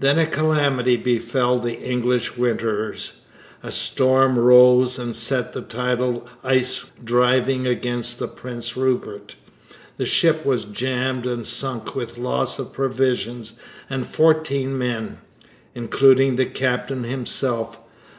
Then 0.00 0.18
a 0.18 0.26
calamity 0.26 0.98
befell 0.98 1.56
the 1.58 1.78
English 1.80 2.36
winterers. 2.36 3.20
A 3.62 3.70
storm 3.70 4.38
rose 4.38 4.98
and 4.98 5.16
set 5.16 5.54
the 5.54 5.62
tidal 5.62 6.26
ice 6.44 6.92
driving 7.02 7.66
against 7.66 8.18
the 8.18 8.28
Prince 8.28 8.76
Rupert. 8.76 9.34
The 9.96 10.04
ship 10.04 10.44
was 10.44 10.66
jammed 10.66 11.24
and 11.24 11.46
sunk 11.46 11.96
with 11.96 12.18
loss 12.18 12.58
of 12.58 12.74
provisions 12.74 13.54
and 13.88 14.04
fourteen 14.04 14.76
men, 14.76 15.20
including 15.74 16.36
the 16.36 16.44
captain 16.44 17.04
himself. 17.04 17.80